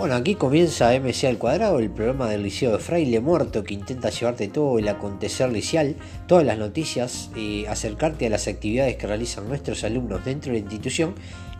[0.00, 4.08] Bueno, aquí comienza MC al cuadrado, el programa del Liceo de Fraile Muerto que intenta
[4.08, 5.94] llevarte todo el acontecer licial,
[6.26, 7.28] todas las noticias,
[7.68, 11.14] acercarte a las actividades que realizan nuestros alumnos dentro de la institución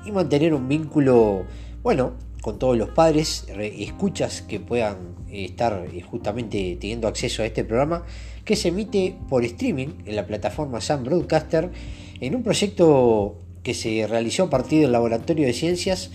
[0.06, 1.44] y mantener un vínculo,
[1.82, 7.62] bueno, con todos los padres, escuchas que puedan estar eh, justamente teniendo acceso a este
[7.64, 8.04] programa
[8.46, 11.70] que se emite por streaming en la plataforma Sun Broadcaster
[12.22, 16.10] en un proyecto que se realizó a partir del Laboratorio de Ciencias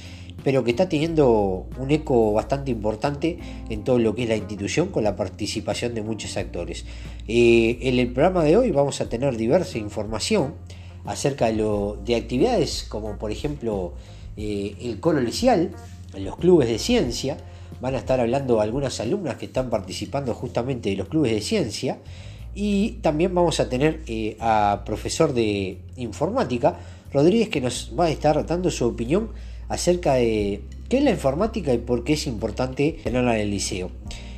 [0.45, 4.90] pero que está teniendo un eco bastante importante en todo lo que es la institución
[4.90, 6.86] con la participación de muchos actores.
[7.27, 10.53] Eh, en el programa de hoy vamos a tener diversa información
[11.03, 13.94] acerca de, actividades como por ejemplo
[14.38, 15.72] eh, el colo licial,
[16.16, 17.38] los clubes de ciencia,
[17.81, 21.98] van a estar hablando algunas alumnas que están participando justamente de los clubes de ciencia
[22.53, 26.77] y también vamos a tener eh, a profesor de informática,
[27.12, 29.31] Rodríguez, que nos va a estar dando su opinión
[29.69, 33.91] acerca de qué es la informática y por qué es importante tenerla en el liceo.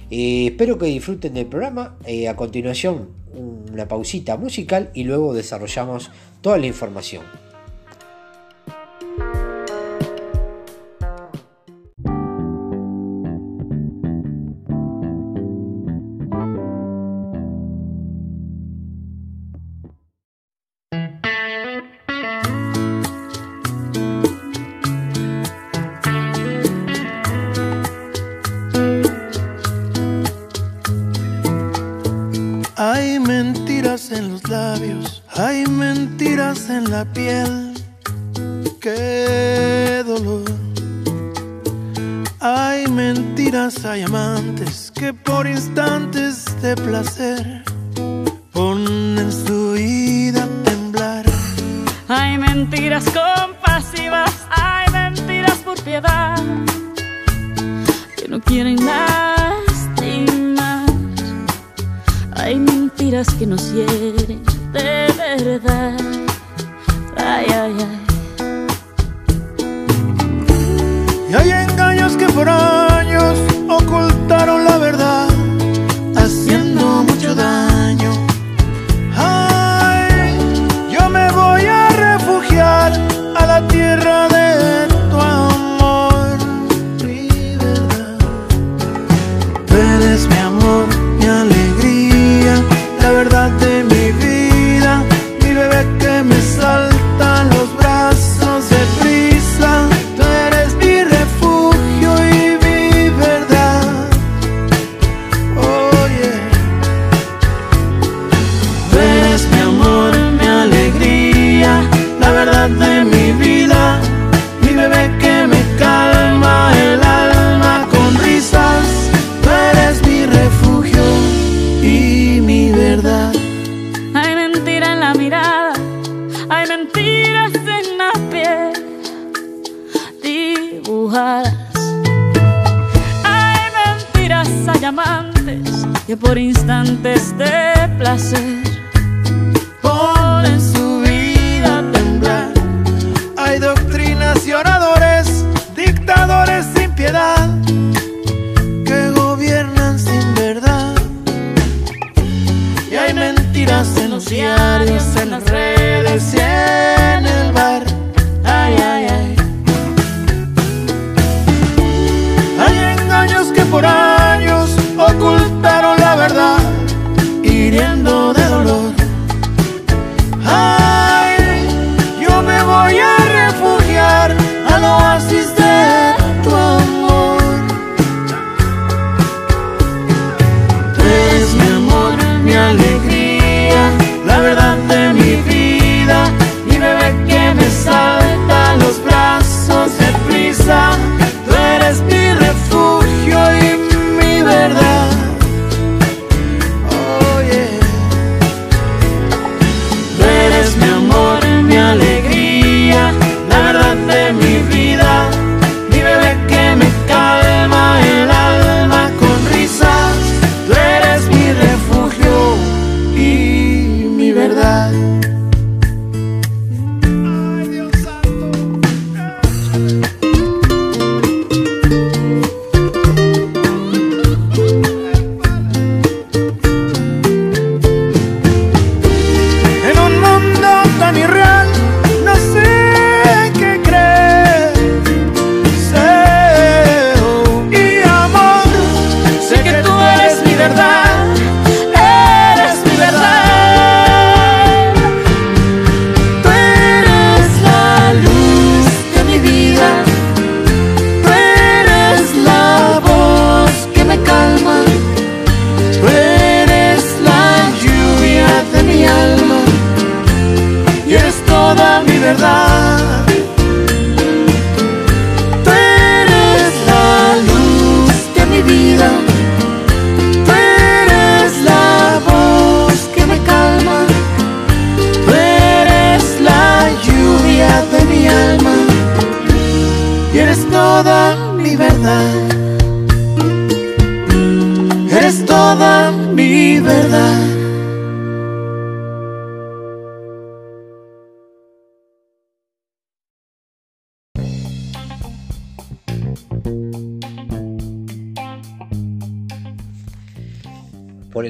[0.09, 1.97] Eh, espero que disfruten del programa.
[2.05, 6.11] Eh, a continuación, una pausita musical y luego desarrollamos
[6.41, 7.23] toda la información.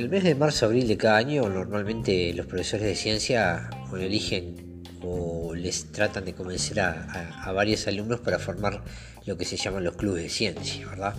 [0.08, 3.70] El mes de marzo-abril de cada año, normalmente los profesores de ciencia
[4.00, 8.86] eligen o les tratan de convencer a, varios alumnos para formar
[9.26, 11.14] lo que se llaman los clubes de ciencia, ¿verdad?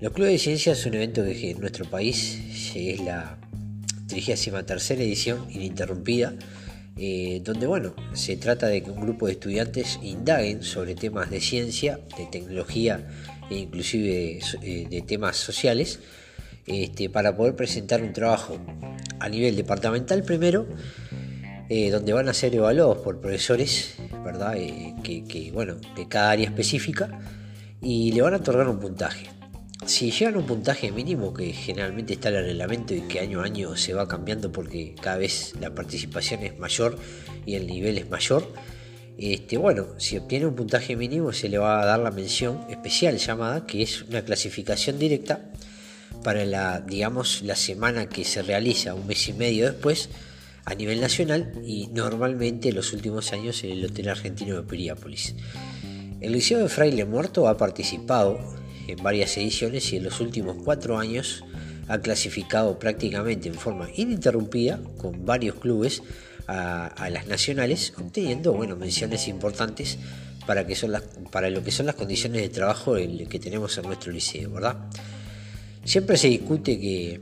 [0.00, 2.38] Los clubes de ciencia es un evento que en nuestro país
[2.76, 3.36] es la
[4.06, 6.34] 33 edición ininterrumpida,
[6.96, 11.40] eh, donde bueno, se trata de que un grupo de estudiantes indaguen sobre temas de
[11.40, 13.04] ciencia, de tecnología
[13.50, 15.98] e inclusive eh, de temas sociales
[16.66, 18.58] este, para poder presentar un trabajo
[19.18, 20.66] a nivel departamental primero,
[21.68, 24.56] eh, donde van a ser evaluados por profesores, ¿verdad?
[24.56, 27.20] Eh, que, bueno, de cada área específica,
[27.80, 29.26] y le van a otorgar un puntaje.
[29.86, 33.40] Si llegan a un puntaje mínimo, que generalmente está en el reglamento y que año
[33.40, 36.98] a año se va cambiando porque cada vez la participación es mayor
[37.46, 38.46] y el nivel es mayor,
[39.16, 43.18] este, bueno, si obtiene un puntaje mínimo se le va a dar la mención especial
[43.18, 45.50] llamada, que es una clasificación directa
[46.22, 50.10] para la, digamos, la semana que se realiza un mes y medio después
[50.64, 55.34] a nivel nacional y normalmente en los últimos años en el Hotel Argentino de Piriápolis.
[56.20, 58.38] El Liceo de Fraile Muerto ha participado
[58.86, 61.44] en varias ediciones y en los últimos cuatro años
[61.88, 66.02] ha clasificado prácticamente en forma ininterrumpida con varios clubes
[66.46, 69.98] a, las nacionales, obteniendo bueno, menciones importantes
[70.46, 70.92] para, que son
[71.30, 74.76] para lo que son las condiciones de trabajo que tenemos en nuestro liceo, ¿verdad?
[75.84, 77.20] Siempre se discute que,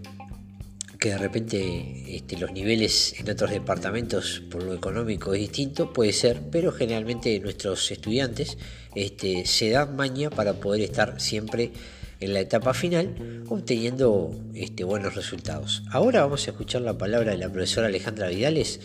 [0.98, 6.12] que de repente este, los niveles en otros departamentos por lo económico es distinto, puede
[6.12, 8.58] ser, pero generalmente nuestros estudiantes
[8.94, 11.72] este, se dan maña para poder estar siempre
[12.20, 15.84] en la etapa final obteniendo este, buenos resultados.
[15.90, 18.80] Ahora vamos a escuchar la palabra de la profesora Alejandra Vidales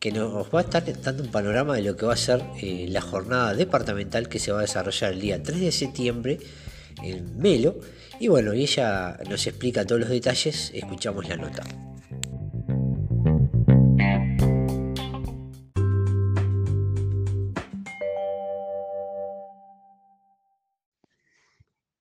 [0.00, 2.86] que nos va a estar dando un panorama de lo que va a ser eh,
[2.88, 6.38] la jornada departamental que se va a desarrollar el día 3 de septiembre
[7.04, 7.76] en Melo
[8.22, 11.64] y bueno, ella nos explica todos los detalles, escuchamos la nota.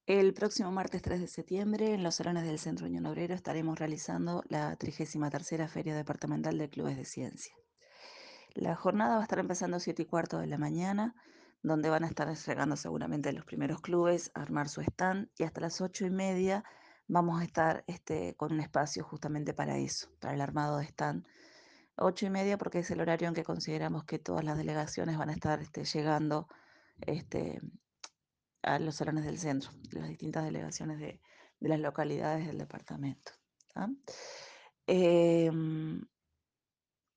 [0.06, 4.44] El próximo martes 3 de septiembre, en los salones del Centro Unión Obrero, estaremos realizando
[4.48, 7.56] la 33 Feria Departamental de Clubes de Ciencia.
[8.54, 11.16] La jornada va a estar empezando a 7 y cuarto de la mañana
[11.64, 15.82] donde van a estar entregando seguramente los primeros clubes, armar su stand y hasta las
[15.82, 16.64] ocho y media
[17.08, 21.28] vamos a estar este, con un espacio justamente para eso, para el armado de stand.
[21.98, 25.30] Ocho y media porque es el horario en que consideramos que todas las delegaciones van
[25.30, 26.48] a estar este, llegando
[27.02, 27.60] este,
[28.64, 31.22] a los salones del centro, las distintas delegaciones de,
[31.60, 33.34] las localidades del departamento.
[34.88, 36.02] Em,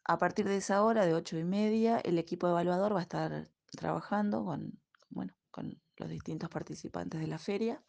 [0.05, 3.49] a partir de esa hora, de ocho y media, el equipo evaluador va a estar
[3.77, 7.83] trabajando con, bueno, con los distintos participantes de la feria,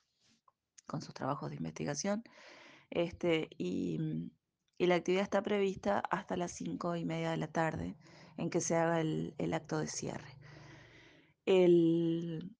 [0.85, 2.23] con sus trabajos de investigación.
[2.89, 4.31] Este, y,
[4.77, 7.97] la actividad está prevista hasta las cinco y media de la tarde,
[8.37, 10.37] en que se haga el, acto de cierre.
[11.45, 12.55] El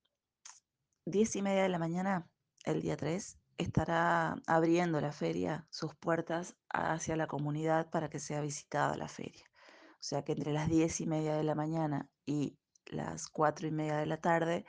[1.06, 2.28] diez y media de la mañana,
[2.64, 8.42] el día 3, estará abriendo la feria sus puertas hacia la comunidad para que sea
[8.42, 9.46] visitada la feria.
[9.94, 12.58] O sea que entre las diez y media de la mañana y
[12.96, 14.66] las cuatro y media de la tarde,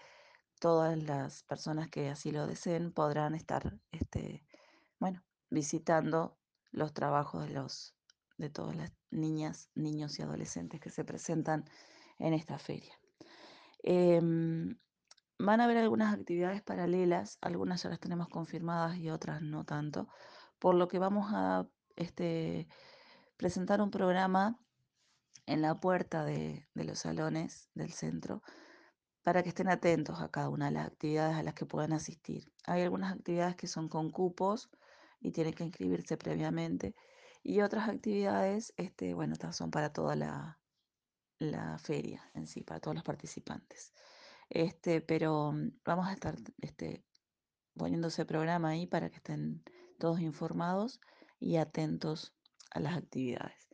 [0.60, 4.44] todas las personas que así lo deseen podrán estar, este,
[4.98, 6.38] bueno, visitando
[6.72, 7.96] los trabajos de los
[8.38, 11.64] de todas las niñas, niños y adolescentes que se presentan
[12.18, 12.94] en esta feria.
[13.82, 14.78] Em,
[15.38, 20.08] van a haber algunas actividades paralelas, algunas ya las tenemos confirmadas y otras no tanto,
[20.58, 21.66] por lo que vamos a
[21.96, 22.68] este,
[23.36, 24.58] presentar un programa
[25.46, 28.42] en la puerta de, los salones del centro
[29.22, 32.52] para que estén atentos a cada una de las actividades a las que puedan asistir.
[32.64, 34.70] Hay algunas actividades que son con cupos
[35.20, 36.94] y tienen que inscribirse previamente
[37.42, 40.58] y otras actividades, este, bueno, son para toda la,
[41.78, 43.92] feria en sí, para todos los participantes.
[44.48, 47.04] Este, pero mm, vamos a estar este,
[47.76, 49.62] poniendo ese programa ahí para que estén
[49.98, 51.00] todos informados
[51.38, 52.34] y atentos
[52.72, 53.65] a las actividades.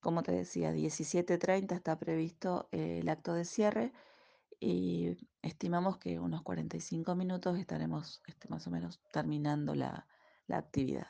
[0.00, 3.92] Como te decía, 17.30 está previsto eh, el acto de cierre
[4.60, 10.06] y estimamos que unos 45 minutos estaremos este, más o menos terminando la,
[10.46, 11.08] la actividad.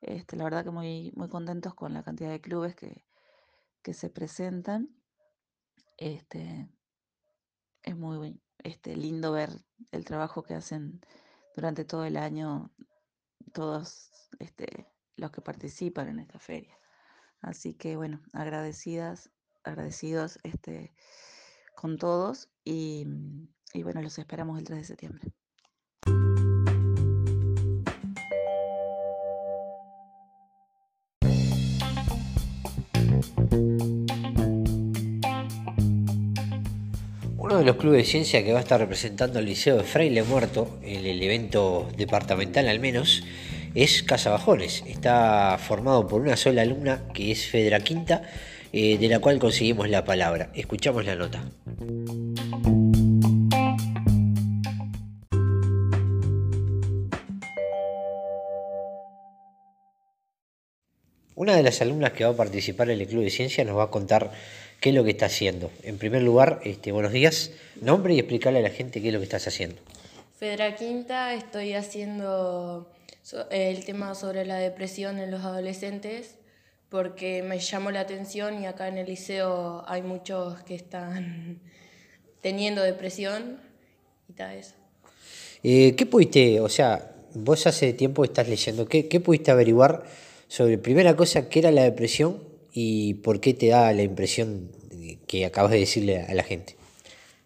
[0.00, 3.06] Este, la verdad que muy, muy contentos con la cantidad de clubes que,
[3.82, 4.90] que se presentan.
[5.96, 6.68] Este,
[7.82, 9.50] es muy este, lindo ver
[9.92, 11.00] el trabajo que hacen
[11.54, 12.70] durante todo el año
[13.52, 16.76] todos este, los que participan en esta feria.
[17.44, 19.30] Así que bueno, agradecidas,
[19.64, 20.94] agradecidos este,
[21.74, 23.06] con todos y,
[23.74, 25.32] y bueno, los esperamos el 3 de septiembre.
[37.36, 40.22] Uno de los clubes de ciencia que va a estar representando al Liceo de Fraile
[40.22, 43.22] Muerto, en el evento departamental al menos,
[43.74, 44.84] es Casa Bajones.
[44.86, 48.22] Está formado por una sola alumna que es Fedra Quinta,
[48.72, 50.50] eh, de la cual conseguimos la palabra.
[50.54, 51.44] Escuchamos la nota.
[61.36, 63.84] Una de las alumnas que va a participar en el Club de Ciencia nos va
[63.84, 64.30] a contar
[64.80, 65.70] qué es lo que está haciendo.
[65.82, 67.50] En primer lugar, este, buenos días,
[67.80, 69.76] nombre y explicarle a la gente qué es lo que estás haciendo.
[70.38, 72.93] Fedra Quinta, estoy haciendo
[73.50, 76.36] el tema sobre la depresión en los adolescentes
[76.94, 81.60] porque me llamó la atención y acá en el liceo hay muchos que están
[82.40, 83.60] teniendo depresión
[84.28, 84.74] y tal eso.
[85.62, 90.04] Eh, ¿Qué pudiste, o sea, vos hace tiempo estás leyendo, ¿qué, qué pudiste averiguar
[90.46, 92.40] sobre, primera cosa, qué era la depresión
[92.72, 94.70] y por qué te da la impresión
[95.26, 96.76] que acabas de decirle a la gente?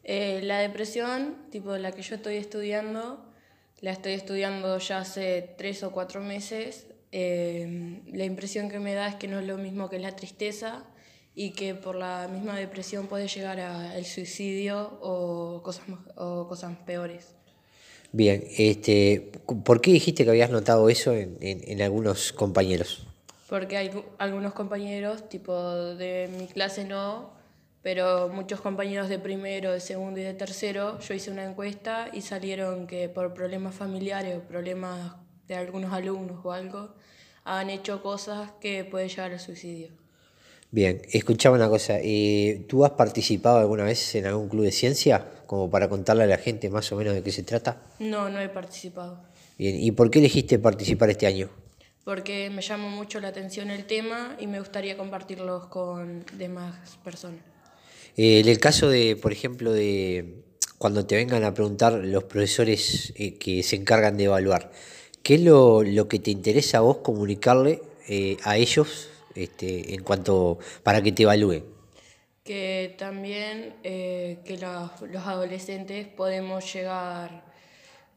[0.05, 3.25] Eh, la depresión, tipo la que yo estoy estudiando,
[3.81, 6.87] la estoy estudiando ya hace tres o cuatro meses.
[7.13, 10.85] Eh, la impresión que me da es que no es lo mismo que la tristeza
[11.35, 15.85] y que por la misma depresión puede llegar al suicidio o cosas,
[16.17, 17.37] o cosas peores.
[18.11, 19.31] Bien, este,
[19.65, 23.07] ¿por qué dijiste que habías notado eso en, en, algunos compañeros?
[23.49, 25.55] Porque hay algunos compañeros, tipo
[25.95, 27.38] de mi clase no,
[27.83, 32.23] pero muchos compañeros de primero, de segundo y de tercero, yo hice una encuesta y
[32.23, 35.15] salieron que por problemas familiares o problemas
[35.47, 36.95] de algunos alumnos o algo,
[37.45, 39.89] han hecho cosas que pueden llegar al suicidio.
[40.71, 45.27] Bien, escuchaba una cosa, eh, ¿tú has participado alguna vez en algún club de ciencia?
[45.47, 47.81] Como para contarle a la gente más o menos de qué se trata.
[48.01, 49.23] No, no he participado.
[49.57, 51.49] Bien, ¿y por qué elegiste participar este año?
[52.05, 57.41] Porque me llama mucho la atención el tema y me gustaría compartirlos con demás personas.
[58.19, 60.43] Eh, en el caso de, por ejemplo, de
[60.77, 64.73] cuando te vengan a preguntar los profesores eh, que se encargan de evaluar,
[65.23, 67.81] ¿qué es lo, que te interesa a vos comunicarle
[68.43, 71.65] a ellos este, en cuanto para que te evalúen?
[72.43, 74.91] Que también eh, que los,
[75.25, 77.45] adolescentes podemos llegar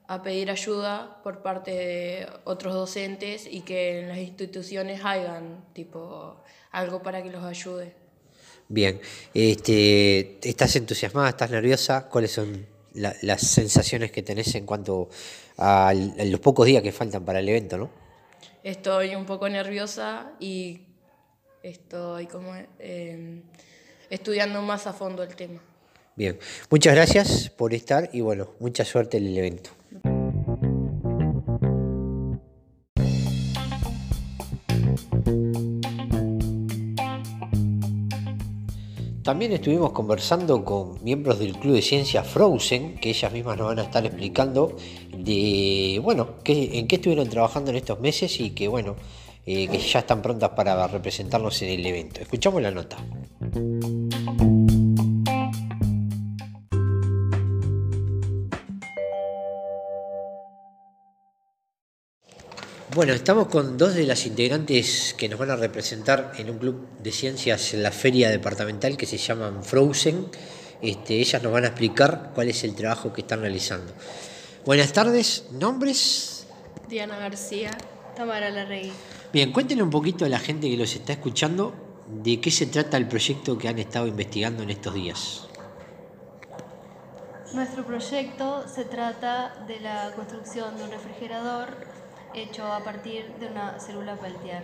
[0.08, 6.42] a pedir ayuda por parte de otros docentes y que en las instituciones hagan tipo
[6.72, 8.01] algo para que los ayude.
[8.74, 9.02] Bien,
[9.34, 11.28] este, ¿estás entusiasmada?
[11.28, 12.08] ¿Estás nerviosa?
[12.08, 15.10] ¿Cuáles son las sensaciones que tenés en cuanto
[15.58, 17.90] a, los pocos días que faltan para el evento, no?
[18.64, 20.84] Estoy un poco nerviosa y
[21.62, 23.42] estoy como em,
[24.10, 25.62] estudiando más a fondo el tema.
[26.16, 29.72] Bien, muchas gracias por estar y bueno, mucha suerte en el evento.
[39.24, 43.80] También estuvimos conversando con miembros del Club de Ciencia Frozen, que ellas mismas nos van
[43.80, 44.76] a estar explicando
[45.16, 48.96] de, bueno, en qué estuvieron trabajando en estos meses y que, bueno,
[49.46, 52.22] eh, que ya están prontas para representarnos en el evento.
[52.22, 52.98] Escuchamos la nota.
[62.94, 66.90] Bueno, estamos con dos de las integrantes que nos van a representar en un club
[67.02, 70.28] de ciencias en la feria departamental que se llaman Frozen.
[70.82, 73.94] Este, ellas nos van a explicar cuál es el trabajo que están realizando.
[74.66, 76.48] Buenas tardes, ¿nombres?
[76.90, 77.72] Diana García,
[78.14, 78.92] Tamara Larregui.
[79.32, 81.74] Bien, cuéntenle un poquito a la gente que los está escuchando
[82.10, 85.48] de qué se trata el proyecto que han estado investigando en estos días.
[87.54, 92.01] Nuestro proyecto se trata de la construcción de un refrigerador
[92.34, 94.64] hecho a partir de una célula Peltier.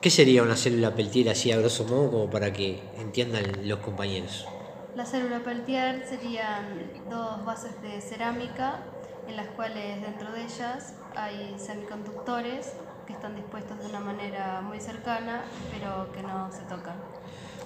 [0.00, 4.46] ¿Qué sería una célula Peltier así a grosso modo como para que entiendan los compañeros?
[4.94, 8.80] La célula Peltier serían dos bases de cerámica
[9.28, 12.74] en las cuales dentro de ellas hay semiconductores
[13.06, 16.96] que están dispuestos de una manera muy cercana, pero que no se tocan.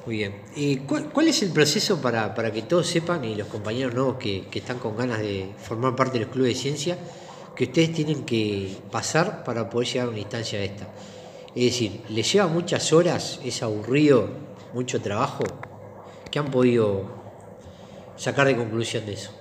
[0.07, 0.43] Muy bien.
[0.55, 4.17] ¿Y cuál, cuál es el proceso para, para que todos sepan y los compañeros nuevos
[4.17, 6.99] que, que están con ganas de formar parte de los clubes de ciencia,
[7.59, 10.87] que ustedes tienen que pasar para poder llegar a una instancia de esta?
[11.57, 13.41] Es decir, ¿les lleva muchas horas?
[13.45, 14.29] ¿Es aburrido?
[14.75, 15.43] ¿Mucho trabajo?
[16.31, 17.03] ¿Qué han podido
[18.17, 19.33] sacar de conclusión de eso?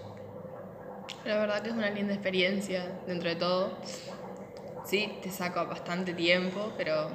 [1.25, 3.77] La verdad que es una linda experiencia dentro de todo.
[4.83, 7.11] Sí, te saca bastante tiempo, pero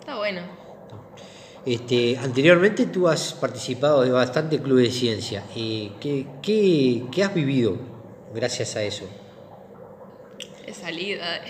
[0.00, 0.42] está bueno.
[1.64, 5.44] Este, anteriormente tú has participado de bastante clubes de ciencia.
[5.56, 7.78] Eh, ¿qué, qué, qué has vivido
[8.34, 9.06] gracias a eso?
[10.78, 11.40] Salida.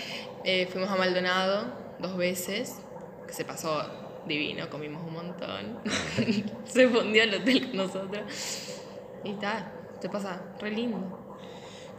[0.43, 1.65] Eh, fuimos a Maldonado
[1.99, 2.77] dos veces,
[3.27, 3.83] que se pasó
[4.27, 5.79] divino, comimos un montón.
[6.65, 8.21] se fundió el hotel con nosotros.
[9.23, 10.97] Y está, se pasa re lindo.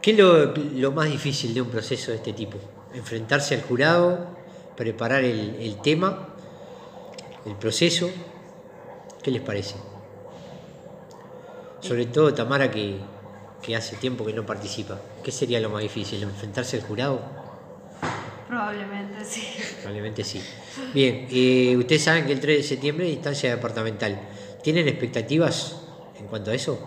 [0.01, 2.59] ¿Qué es lo, lo más difícil de un proceso de este tipo?
[2.95, 4.37] Enfrentarse al jurado,
[4.77, 6.35] preparar el, el tema,
[7.45, 8.11] el proceso.
[9.23, 9.75] ¿Qué les parece?
[11.81, 12.97] Sobre todo Tamara que,
[13.63, 14.99] que hace tiempo que no participa.
[15.23, 16.23] ¿Qué sería lo más difícil?
[16.23, 17.21] ¿Enfrentarse al jurado?
[18.49, 19.47] Probablemente sí.
[19.83, 20.43] Probablemente sí.
[20.95, 24.21] Bien, eh, ustedes saben que el 3 de septiembre es instancia departamental.
[24.63, 25.83] ¿Tienen expectativas
[26.19, 26.79] en cuanto a eso?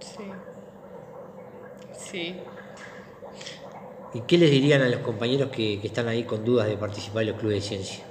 [0.00, 0.24] Sí.
[1.96, 2.36] Sí.
[4.14, 7.22] ¿Y qué les dirían a los compañeros que, que están ahí con dudas de participar
[7.22, 8.04] en los clubes de ciencia?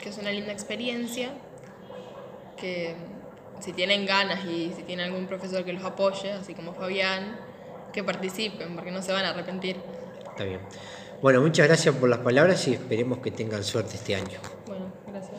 [0.00, 1.32] Que es una linda experiencia.
[2.56, 2.94] Que
[3.60, 7.47] si tienen ganas y si tienen algún profesor que los apoye, así como Fabián,
[7.92, 9.76] que participen, porque no se van a arrepentir.
[10.30, 10.60] Está bien.
[11.20, 14.38] Bueno, muchas gracias por las palabras y esperemos que tengan suerte este año.
[14.66, 15.32] Bueno, gracias.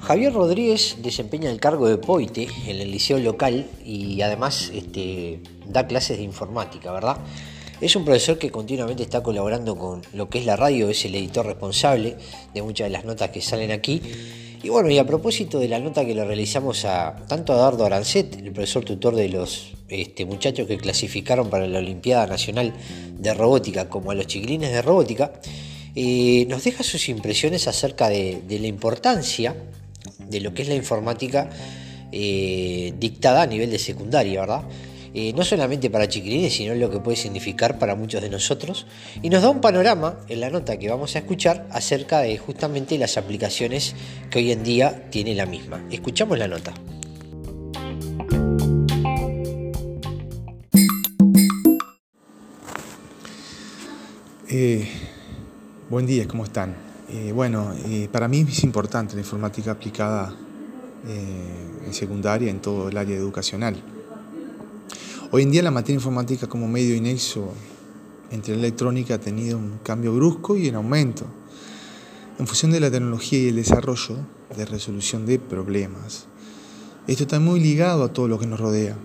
[0.00, 5.86] Javier Rodríguez desempeña el cargo de POITE en el liceo local y además este, da
[5.86, 7.16] clases de informática, ¿verdad?
[7.80, 11.14] Es un profesor que continuamente está colaborando con lo que es la radio, es el
[11.14, 12.16] editor responsable
[12.54, 14.00] de muchas de las notas que salen aquí.
[14.62, 17.84] Y bueno, y a propósito de la nota que le realizamos a tanto a Dardo
[17.84, 22.72] Arancet, el profesor tutor de los este, muchachos que clasificaron para la Olimpiada Nacional
[23.18, 25.32] de Robótica, como a los chiquilines de robótica,
[25.94, 29.54] eh, nos deja sus impresiones acerca de, la importancia
[30.18, 31.50] de lo que es la informática
[32.10, 34.62] eh, dictada a nivel de secundaria, ¿verdad?
[35.16, 38.84] Eh, no solamente para chiquilines, sino lo que puede significar para muchos de nosotros.
[39.22, 42.98] Y nos da un panorama en la nota que vamos a escuchar acerca de justamente
[42.98, 43.94] las aplicaciones
[44.28, 45.86] que hoy en día tiene la misma.
[45.88, 46.74] Escuchamos la nota.
[54.50, 54.88] Eh,
[55.90, 56.74] buen día, ¿cómo están?
[57.08, 57.72] Eh, bueno,
[58.10, 60.34] para mí es importante la informática aplicada
[61.06, 63.76] en secundaria en todo el área educacional.
[65.36, 67.48] Hoy en día la materia informática como medio inexo
[68.30, 71.26] entre la electrónica ha tenido un cambio brusco y en aumento
[72.38, 74.14] en función de la tecnología y el desarrollo
[74.56, 76.26] de resolución de problemas.
[77.08, 78.96] Esto está muy ligado a todo lo que nos rodea.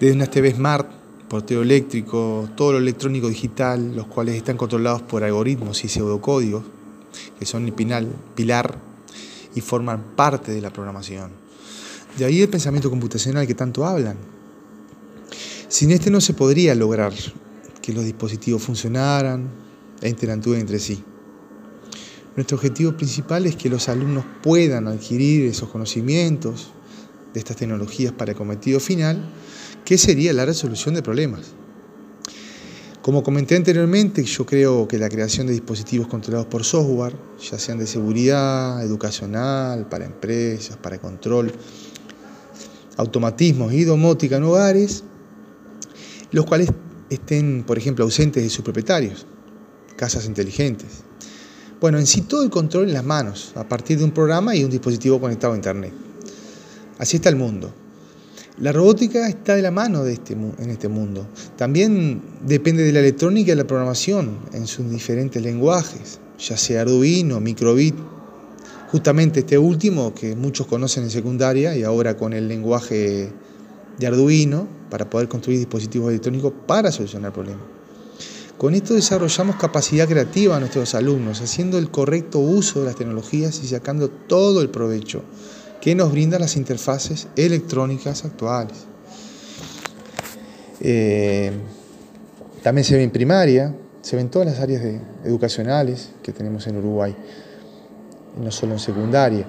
[0.00, 0.90] Desde una TV Smart,
[1.28, 6.64] porteo eléctrico, todo lo electrónico digital, los cuales están controlados por algoritmos y pseudocódigos,
[7.38, 8.76] que son el pilar
[9.54, 11.30] y forman parte de la programación.
[12.18, 14.16] De ahí el pensamiento computacional que tanto hablan.
[15.68, 17.12] Sin este no se podría lograr
[17.82, 19.50] que los dispositivos funcionaran
[20.00, 21.04] e interactúen entre sí.
[22.36, 26.70] Nuestro objetivo principal es que los alumnos puedan adquirir esos conocimientos
[27.34, 29.30] de estas tecnologías para el cometido final,
[29.84, 31.48] que sería la resolución de problemas.
[33.02, 37.14] Como comenté anteriormente, yo creo que la creación de dispositivos controlados por software,
[37.50, 41.52] ya sean de seguridad, educacional, para empresas, para control,
[42.96, 45.04] automatismos y domótica en hogares,
[46.30, 46.70] los cuales
[47.10, 49.26] estén, por ejemplo, ausentes de sus propietarios,
[49.96, 51.04] casas inteligentes.
[51.80, 54.64] Bueno, en sí todo el control en las manos, a partir de un programa y
[54.64, 55.92] un dispositivo conectado a Internet.
[56.98, 57.72] Así está el mundo.
[58.60, 61.28] La robótica está de la mano de este, en este mundo.
[61.56, 67.38] También depende de la electrónica y la programación en sus diferentes lenguajes, ya sea Arduino,
[67.38, 67.94] Microbit.
[68.90, 73.30] Justamente este último que muchos conocen en secundaria y ahora con el lenguaje
[73.98, 77.64] de Arduino para poder construir dispositivos electrónicos para solucionar problemas.
[78.56, 83.60] Con esto desarrollamos capacidad creativa a nuestros alumnos, haciendo el correcto uso de las tecnologías
[83.62, 85.22] y sacando todo el provecho
[85.80, 88.76] que nos brindan las interfaces electrónicas actuales.
[90.80, 91.52] Eh,
[92.62, 94.82] también se ve en primaria, se ve en todas las áreas
[95.24, 97.14] educacionales que tenemos en Uruguay.
[98.42, 99.48] no solo en secundaria.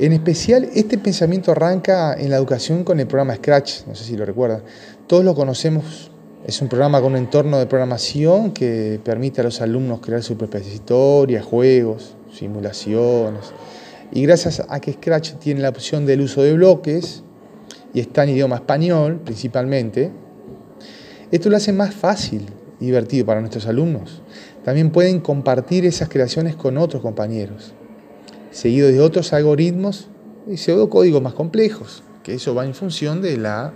[0.00, 4.16] En especial, este pensamiento arranca en la educación con el programa Scratch, no sé si
[4.16, 4.62] lo recuerdan.
[5.06, 6.10] Todos lo conocemos,
[6.46, 10.38] es un programa con un entorno de programación que permite a los alumnos crear sus
[10.38, 13.52] propias historias, juegos, simulaciones.
[14.10, 17.22] Y gracias a que Scratch tiene la opción del uso de bloques
[17.92, 20.10] y está en idioma español principalmente,
[21.30, 22.46] esto lo hace más fácil
[22.80, 24.22] y divertido para nuestros alumnos.
[24.64, 27.74] También pueden compartir esas creaciones con otros compañeros,
[28.50, 30.08] seguido de otros algoritmos
[30.48, 33.72] y pseudo códigos más complejos, que eso va en función de la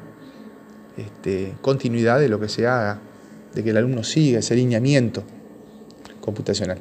[0.97, 3.01] este, continuidad de lo que se haga,
[3.55, 5.23] de que el alumno siga ese lineamiento
[6.21, 6.79] computacional.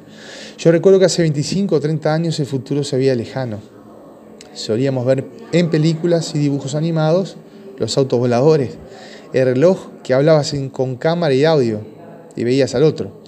[0.58, 3.60] Yo recuerdo que hace 25 o 30 años el futuro se veía lejano.
[4.54, 7.36] Solíamos ver en películas y dibujos animados
[7.78, 8.70] los autos voladores,
[9.32, 11.80] el reloj que hablabas con cámara y audio
[12.36, 13.20] y veías al otro,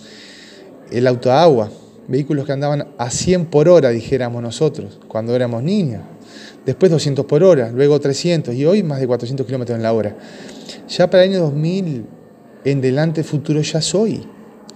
[0.90, 1.70] el auto a agua,
[2.09, 6.03] vehículos que andaban a 100 por hora, dijéramos nosotros, cuando éramos niños,
[6.64, 10.16] después 200 por hora, luego 300 y hoy más de 400 kilómetros en la hora.
[10.88, 12.05] Ya para el año 2000
[12.64, 14.27] en delante el futuro ya soy.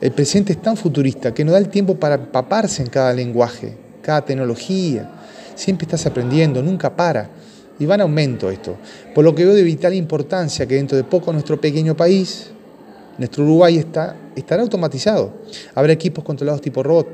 [0.00, 3.76] El presente es tan futurista que no da el tiempo para empaparse en cada lenguaje,
[4.00, 5.10] cada tecnología.
[5.56, 7.28] Siempre estás aprendiendo, nunca para.
[7.78, 8.76] Y va en aumento esto.
[9.14, 12.50] Por lo que veo de vital importancia que dentro de poco nuestro pequeño país,
[13.18, 15.34] nuestro Uruguay, está, estará automatizado.
[15.74, 17.08] Habrá equipos controlados tipo robot.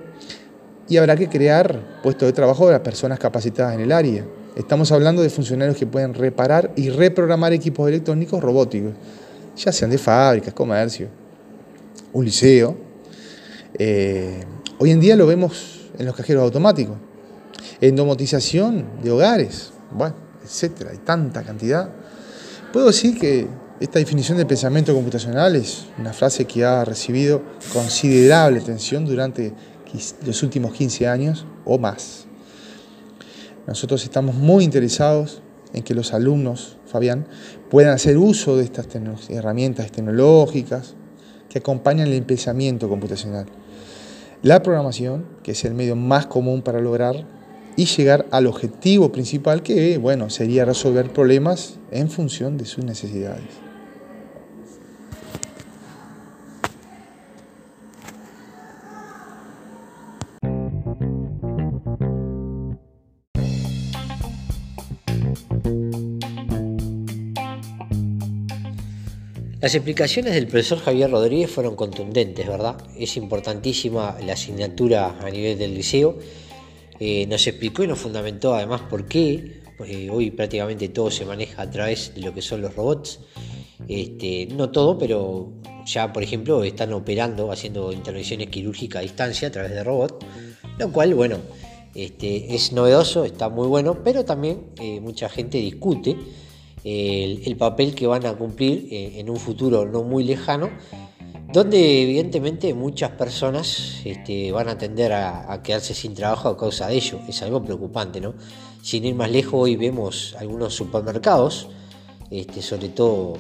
[0.88, 4.24] Y habrá que crear puestos de trabajo para personas capacitadas en el área.
[4.54, 8.92] Estamos hablando de funcionarios que pueden reparar y reprogramar equipos electrónicos robóticos,
[9.56, 11.08] ya sean de fábricas, comercio
[12.16, 12.76] un liceo.
[13.78, 14.42] Eh,
[14.78, 16.96] hoy en día lo vemos en los cajeros automáticos,
[17.80, 21.90] en domotización de hogares, bueno, etcétera, hay tanta cantidad.
[22.72, 23.46] Puedo decir que
[23.80, 29.52] esta definición de pensamiento computacional es una frase que ha recibido considerable atención durante
[30.24, 32.26] los últimos 15 años o más.
[33.66, 37.26] Nosotros estamos muy interesados en que los alumnos, Fabián,
[37.68, 38.86] puedan hacer uso de estas
[39.28, 40.94] herramientas tecnológicas,
[41.48, 43.46] que acompañan el pensamiento computacional.
[44.42, 47.26] La programación, que es el medio más común para lograr
[47.76, 53.65] y llegar al objetivo principal que, bueno, sería resolver problemas en función de sus necesidades.
[69.66, 72.76] Las explicaciones del profesor Javier Rodríguez fueron contundentes, ¿verdad?
[72.96, 76.18] Es importantísima la asignatura a nivel del liceo.
[77.00, 81.62] Eh, nos explicó y nos fundamentó además por qué eh, hoy prácticamente todo se maneja
[81.62, 83.18] a través de lo que son los robots.
[83.88, 85.50] Este, no todo, pero
[85.84, 90.24] ya por ejemplo están operando, haciendo intervenciones quirúrgicas a distancia a través de robots,
[90.78, 91.38] lo cual, bueno,
[91.92, 96.16] este, es novedoso, está muy bueno, pero también eh, mucha gente discute
[96.86, 100.70] el, papel que van a cumplir eh, en un futuro no muy lejano,
[101.52, 106.94] donde evidentemente muchas personas este, van a tender a, quedarse sin trabajo a causa de
[106.94, 107.18] ello.
[107.28, 108.34] Es algo preocupante, ¿no?
[108.82, 111.68] Sin ir más lejos, hoy vemos algunos supermercados,
[112.30, 113.34] este, sobre todo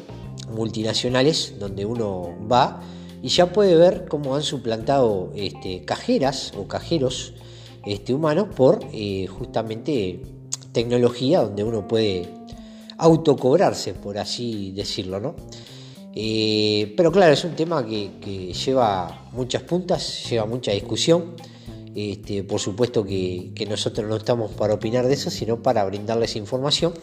[0.50, 2.80] multinacionales, donde uno va
[3.22, 7.34] y ya puede ver cómo han suplantado este, cajeras o cajeros
[7.84, 10.20] este, humanos por eh, justamente
[10.72, 12.28] tecnología donde uno puede
[12.98, 15.36] autocobrarse, por así decirlo, ¿no?
[16.18, 21.34] Eh, pero claro, es un tema que, lleva muchas puntas, lleva mucha discusión.
[21.94, 26.94] Este, por supuesto que, nosotros no estamos para opinar de eso, sino para brindarles información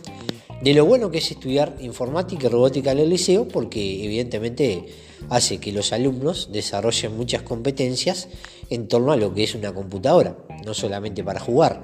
[0.62, 4.88] de lo bueno que es estudiar informática y robótica en el liceo, porque evidentemente
[5.29, 8.29] hace que los alumnos desarrollen muchas competencias
[8.69, 11.84] en torno a lo que es una computadora, no solamente para jugar,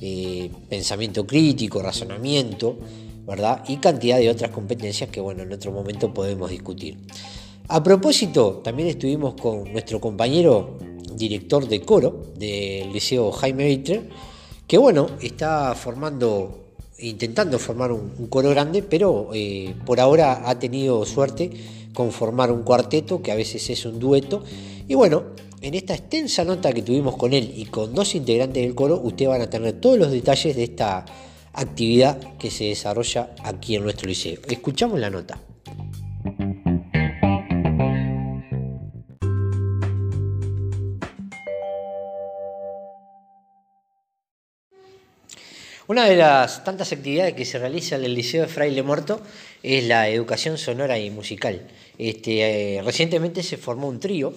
[0.00, 2.78] eh, pensamiento crítico, razonamiento,
[3.68, 6.98] Y cantidad de otras competencias que, bueno, en otro momento podemos discutir.
[7.68, 10.76] A propósito, también estuvimos con nuestro compañero
[11.14, 14.08] director de coro del Liceo Jaime Bitter,
[14.66, 21.06] que, bueno, está formando, intentando formar un, coro grande, pero eh, por ahora ha tenido
[21.06, 21.50] suerte
[21.94, 24.42] con formar un cuarteto, que a veces es un dueto.
[24.88, 25.22] Y bueno,
[25.60, 29.28] en esta extensa nota que tuvimos con él y con dos integrantes del coro, ustedes
[29.28, 31.04] van a tener todos los detalles de esta
[31.52, 34.40] actividad que se desarrolla aquí en nuestro liceo.
[34.48, 35.38] Escuchamos la nota.
[45.88, 49.20] Una de las tantas actividades que se realiza en el Liceo de Fraile Muerto
[49.62, 51.68] es la educación sonora y musical.
[51.98, 54.32] Este, eh, recientemente se formó un trío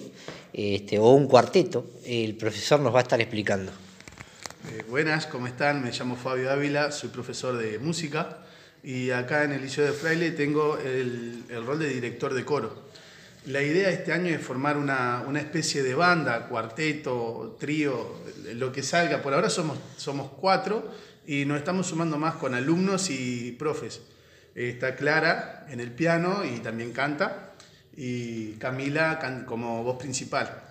[0.52, 3.72] este, o un cuarteto, el profesor nos va a estar explicando.
[4.68, 5.80] Eh, buenas, ¿cómo están?
[5.80, 8.38] Me llamo Fabio Ávila, soy profesor de música
[8.82, 12.88] y acá en el Liceo de Fraile tengo el, rol de director de coro.
[13.46, 18.16] La idea este año es formar una, especie de banda, cuarteto, trío,
[18.54, 19.22] lo que salga.
[19.22, 20.90] Por ahora somos, somos cuatro
[21.28, 24.00] y nos estamos sumando más con alumnos y profes.
[24.56, 27.52] Está Clara en el piano y también canta
[27.96, 30.65] y Camila como voz principal.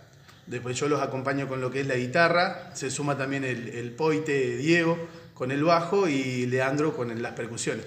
[0.47, 3.91] Después yo los acompaño con lo que es la guitarra, se suma también el, el
[3.91, 4.97] poite Diego
[5.33, 7.85] con el bajo y Leandro con las percusiones.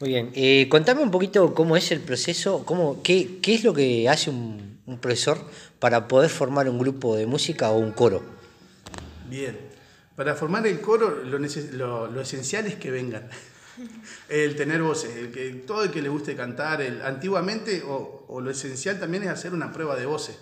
[0.00, 3.72] Muy bien, eh, contame un poquito cómo es el proceso, cómo, qué, qué es lo
[3.72, 5.38] que hace un, un, profesor
[5.78, 8.22] para poder formar un grupo de música o un coro.
[9.30, 9.56] Bien,
[10.14, 13.28] para formar el coro lo, lo, lo esencial es que vengan.
[14.30, 18.40] El tener voces, el que, todo el que le guste cantar, el, antiguamente o, o
[18.40, 20.38] lo esencial también es hacer una prueba de voces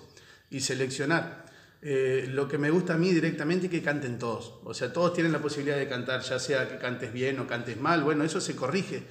[0.55, 1.45] y seleccionar.
[1.83, 4.55] Eh, lo que me gusta a mí directamente es que canten todos.
[4.65, 7.77] O sea, todos tienen la posibilidad de cantar, ya sea que cantes bien o cantes
[7.77, 8.05] mal.
[8.05, 9.03] Bueno, eso se corrige.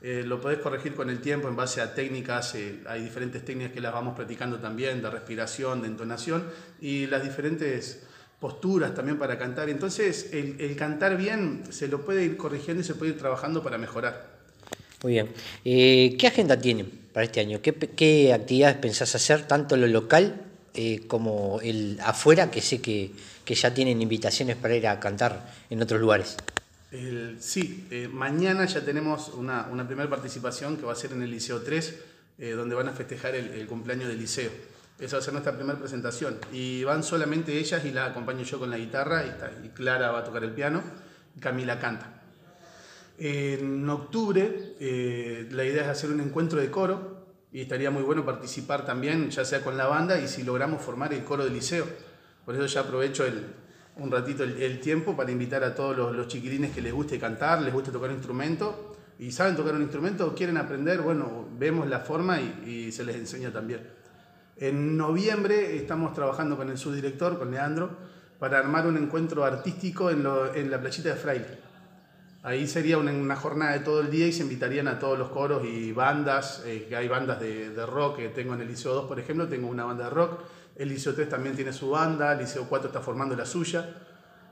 [0.00, 2.54] Eh, lo podés corregir con el tiempo en base a técnicas.
[2.54, 6.44] Eh, hay diferentes técnicas que las vamos practicando también, de respiración, de entonación
[6.80, 8.04] y las diferentes
[8.38, 9.68] posturas también para cantar.
[9.68, 13.60] Entonces, el, el cantar bien se lo puede ir corrigiendo y se puede ir trabajando
[13.60, 14.30] para mejorar.
[15.02, 15.30] Muy bien.
[15.64, 17.60] Eh, ¿Qué agenda tienen para este año?
[17.60, 22.80] ¿Qué, ¿Qué, actividades pensás hacer, tanto en lo local eh, como el afuera, que sé
[22.80, 23.12] que,
[23.44, 26.36] que, ya tienen invitaciones para ir a cantar en otros lugares?
[27.38, 31.30] Sí, eh, mañana ya tenemos una, una, primera participación que va a ser en el
[31.30, 31.98] Liceo 3,
[32.38, 34.50] eh, donde van a festejar el, cumpleaños del liceo.
[34.98, 36.38] Esa va a ser nuestra primera presentación.
[36.52, 40.20] Y van solamente ellas y la acompaño yo con la guitarra, y, y Clara va
[40.20, 40.82] a tocar el piano,
[41.36, 42.22] y Camila canta.
[43.18, 44.74] En octubre
[45.50, 47.21] la idea es hacer un encuentro de coro
[47.52, 51.12] y estaría muy bueno participar también, ya sea con la banda y si logramos formar
[51.12, 51.86] el coro del liceo.
[52.44, 53.44] Por eso ya aprovecho el,
[53.96, 57.60] un ratito el, tiempo para invitar a todos los, los, chiquilines que les guste cantar,
[57.60, 61.86] les guste tocar un instrumento y saben tocar un instrumento o quieren aprender, bueno, vemos
[61.88, 63.86] la forma y, se les enseña también.
[64.56, 67.90] En noviembre estamos trabajando con el subdirector, con Leandro,
[68.38, 71.71] para armar un encuentro artístico en, en la playita de Fraile.
[72.44, 75.64] Ahí sería una, jornada de todo el día y se invitarían a todos los coros
[75.64, 79.04] y bandas, eh, que hay bandas de, de, rock que tengo en el Liceo 2,
[79.06, 80.40] por ejemplo, tengo una banda de rock,
[80.74, 83.94] el Liceo 3 también tiene su banda, el Liceo 4 está formando la suya,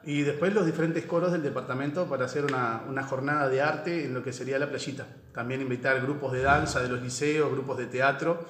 [0.04, 4.14] y después los diferentes coros del departamento para hacer una, una jornada de arte en
[4.14, 5.06] lo que sería la playita.
[5.34, 8.46] También invitar grupos de danza de los liceos, grupos de teatro,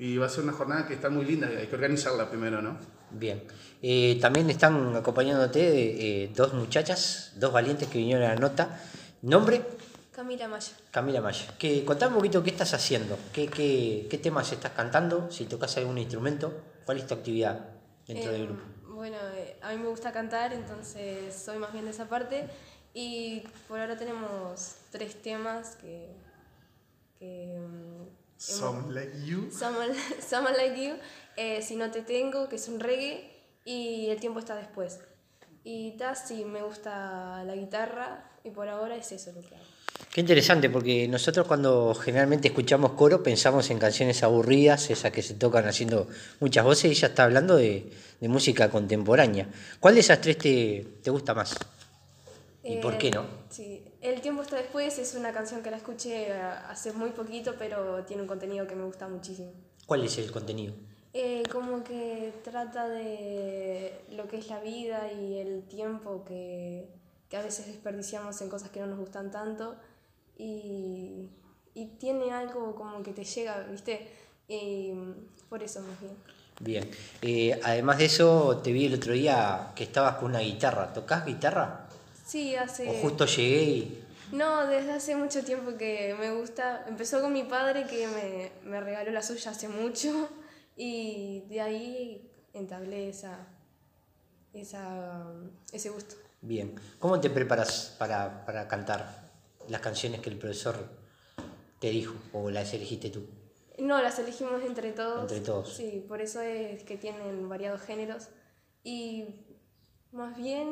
[0.00, 2.78] y va a ser una jornada que está muy linda, hay que organizarla primero, ¿no?
[3.10, 3.42] Bien.
[3.82, 8.80] Eh, también están acompañándote eh, dos muchachas, dos valientes que vinieron a la nota.
[9.20, 9.62] ¿Nombre?
[10.10, 10.72] Camila Maya.
[10.90, 11.54] Camila Maya.
[11.58, 15.76] Que, contame un poquito qué estás haciendo, qué, qué, qué temas estás cantando, si tocas
[15.76, 16.50] algún instrumento,
[16.86, 17.60] cuál es tu actividad
[18.06, 18.62] dentro eh, del grupo.
[18.94, 22.48] Bueno, eh, a mí me gusta cantar, entonces soy más bien de esa parte.
[22.94, 26.08] Y por ahora tenemos tres temas que...
[27.18, 27.58] que
[28.40, 29.50] Someone Like You.
[29.50, 29.94] Someone,
[30.26, 30.94] someone Like You.
[31.36, 33.30] Eh, si no te tengo, que es un reggae.
[33.64, 34.98] Y El tiempo está después.
[35.62, 38.24] Y ta, sí, me gusta la guitarra.
[38.42, 39.64] Y por ahora es eso lo que hago.
[40.10, 45.34] Qué interesante, porque nosotros cuando generalmente escuchamos coro pensamos en canciones aburridas, esas que se
[45.34, 46.08] tocan haciendo
[46.40, 49.48] muchas voces, y ella está hablando de, de música contemporánea.
[49.78, 51.54] ¿Cuál de esas tres te, te gusta más?
[52.64, 53.26] ¿Y eh, por qué no?
[53.50, 58.04] Sí, El tiempo está después es una canción que la escuché hace muy poquito, pero
[58.04, 59.52] tiene un contenido que me gusta muchísimo.
[59.86, 60.74] ¿Cuál es el contenido?
[61.12, 66.88] Eh, como que trata de lo que es la vida y el tiempo que,
[67.28, 69.74] que a veces desperdiciamos en cosas que no nos gustan tanto
[70.38, 71.28] y,
[71.74, 74.08] y tiene algo como que te llega, ¿viste?
[74.48, 74.92] Y
[75.48, 76.14] por eso más bien.
[76.60, 76.90] Bien.
[77.22, 80.92] Eh, además de eso, te vi el otro día que estabas con una guitarra.
[80.92, 81.88] ¿Tocás guitarra?
[82.30, 82.88] Sí, hace...
[82.88, 84.04] ¿O justo llegué y...?
[84.30, 86.84] No, desde hace mucho tiempo que me gusta.
[86.86, 90.28] Empezó con mi padre que me, me regaló la suya hace mucho
[90.76, 93.48] y de ahí entablé esa,
[94.52, 95.26] esa,
[95.72, 96.14] ese gusto.
[96.40, 96.76] Bien.
[97.00, 99.32] ¿Cómo te preparas para, para cantar
[99.68, 100.88] las canciones que el profesor
[101.80, 103.26] te dijo o las elegiste tú?
[103.78, 105.22] No, las elegimos entre todos.
[105.22, 105.74] Entre todos.
[105.74, 108.28] Sí, por eso es que tienen variados géneros.
[108.84, 109.24] Y
[110.12, 110.68] más bien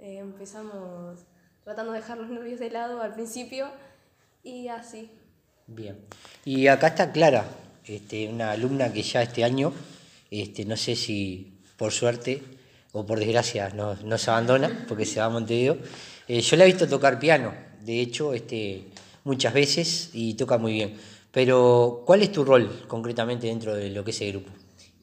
[0.00, 1.20] eh, empezamos
[1.64, 3.70] tratando de dejar los nervios de lado al principio
[4.42, 5.10] y así.
[5.66, 5.98] Bien.
[6.44, 7.44] Y acá está Clara,
[7.84, 9.72] este, una alumna que ya este año,
[10.30, 12.42] este, no sé si por suerte
[12.92, 15.78] o por desgracia nos, nos abandona porque se va a Montevideo.
[16.26, 18.88] Eh, yo la he visto tocar piano, de hecho, este,
[19.24, 20.96] muchas veces y toca muy bien.
[21.32, 24.50] Pero, ¿cuál es tu rol concretamente dentro de lo que es el grupo?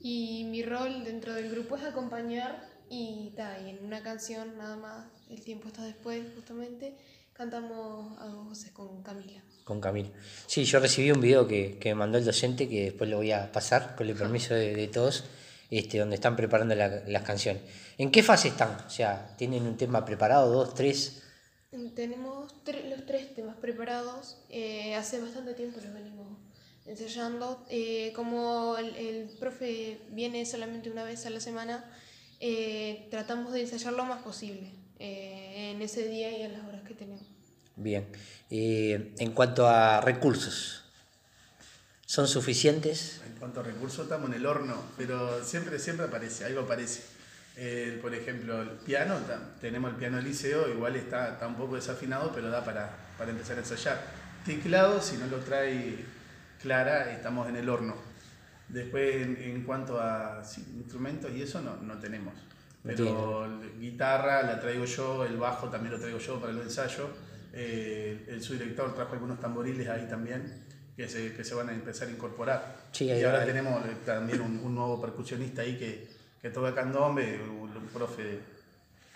[0.02, 4.78] Y mi rol dentro del grupo es acompañar Y, ta, y en una canción nada
[4.78, 6.96] más, el tiempo está después justamente,
[7.34, 9.42] cantamos a dos voces con Camila.
[9.66, 10.10] Con Camila.
[10.46, 13.32] Sí, yo recibí un video que, que me mandó el docente, que después lo voy
[13.34, 15.26] a pasar con el permiso de, de todos,
[15.70, 17.62] este, donde están preparando la- las canciones.
[17.98, 18.78] ¿En qué fase están?
[18.88, 21.22] O sea, ¿tienen un tema preparado, dos, tres?
[21.96, 24.38] Tenemos tre- los tres temas preparados.
[24.50, 26.28] eh, hace bastante tiempo los venimos
[26.86, 27.66] ensayando.
[27.70, 31.84] Eh, como el, el profe viene solamente una vez a la semana,
[32.40, 36.82] eh, tratamos de ensayar lo más posible eh, en ese día y en las horas
[36.88, 37.24] que tenemos.
[37.76, 38.08] Bien.
[38.50, 40.84] Eh, en cuanto a recursos,
[42.06, 43.22] ¿son suficientes?
[43.26, 47.04] En cuanto a recursos, estamos en el horno, pero siempre, siempre aparece, algo aparece.
[47.56, 49.20] Eh, por ejemplo, el piano,
[49.62, 53.32] tenemos el piano del liceo, igual está, está un poco desafinado, pero da para, para
[53.32, 54.00] empezar a ensayar.
[54.46, 56.06] Teclado, si no lo trae
[56.62, 57.96] Clara, estamos en el horno.
[58.70, 62.34] Después, en, en cuanto a sí, instrumentos y eso, no, no tenemos.
[62.84, 67.10] Pero el- guitarra la traigo yo, el bajo también lo traigo yo para los ensayos.
[67.54, 70.64] Eh, el subdirector trajo algunos tamboriles ahí también
[70.96, 72.78] que se, que se van a empezar a incorporar.
[72.92, 76.08] Sí, y ahora tenemos eh, también un, un nuevo percusionista ahí que,
[76.42, 78.40] que toca candombe, un, un profe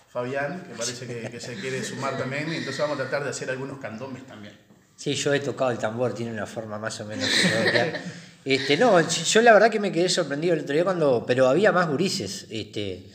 [0.10, 3.30] Fabián, que parece que, que se quiere sumar también, y entonces vamos a tratar de
[3.30, 4.54] hacer algunos candombes también.
[4.96, 7.28] Sí, yo he tocado el tambor, tiene una forma más o menos.
[8.44, 11.24] Este, no, yo la verdad que me quedé sorprendido el otro día cuando.
[11.28, 12.48] Pero había más gurises.
[12.50, 13.06] Este,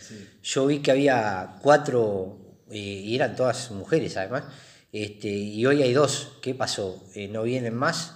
[0.43, 2.39] Yo vi que había cuatro,
[2.71, 4.45] eh, y eran todas mujeres además.
[4.93, 6.39] Este, y hoy hay dos.
[6.41, 7.05] ¿Qué pasó?
[7.15, 8.15] Eh, ¿No vienen más?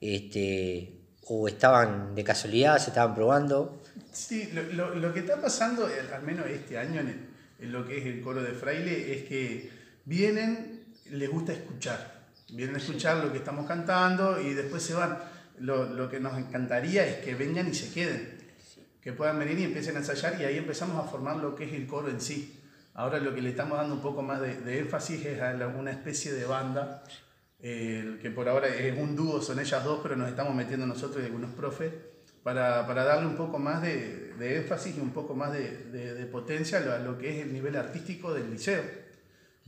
[0.00, 0.92] Este,
[1.28, 3.82] ¿O estaban de casualidad, se estaban probando?
[4.12, 7.26] Sí, lo, lo- lo que está pasando, eh, al menos este año en, el-
[7.58, 9.70] en lo que es el coro de fraile, es que
[10.04, 12.24] vienen, les gusta escuchar.
[12.50, 15.18] Vienen a escuchar lo que estamos cantando y después se van.
[15.58, 18.36] Lo, lo que nos encantaría es que vengan y se queden.
[19.00, 21.72] Que puedan venir y empiecen a ensayar y ahí empezamos a formar lo que es
[21.72, 22.60] el coro en sí.
[22.94, 25.68] Ahora lo que le estamos dando un poco más de, de énfasis es a la-
[25.68, 27.04] una especie de banda,
[27.60, 31.22] eh, que por ahora es un dúo, son ellas dos, pero nos estamos metiendo nosotros
[31.22, 31.92] y algunos profes
[32.42, 36.78] para, para darle un poco más de, de énfasis y un poco más de, potencia
[36.78, 38.82] a lo, a lo que es el nivel artístico del liceo.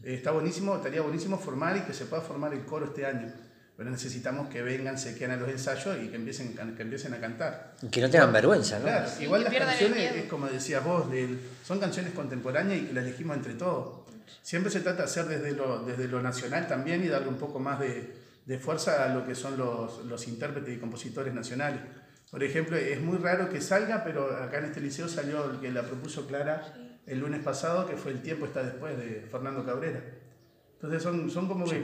[0.03, 3.33] Eh, está buenísimo, estaría buenísimo formar y que se pueda formar el coro este año,
[3.79, 7.19] pero necesitamos que vengan, se queden a los ensayos y que empiecen, que empiecen a
[7.21, 7.77] cantar.
[7.93, 8.87] Que no tengan vergüenza, ¿no?
[8.87, 12.93] Claro, Sí, igual las canciones, es como decías vos, del- son canciones contemporáneas y que
[12.93, 14.01] las elegimos entre todos.
[14.43, 17.61] Siempre se trata de hacer desde lo, desde lo nacional también y darle un poco
[17.61, 21.81] más de, de fuerza a lo que son los, los intérpretes y compositores nacionales.
[22.33, 25.71] Por ejemplo, es muy raro que salga, pero acá en este liceo salió el que
[25.71, 26.75] la propuso Clara
[27.07, 30.03] el lunes pasado, que fue El tiempo está después de Fernando Cabrera.
[30.81, 31.83] Entonces son, son, como, que,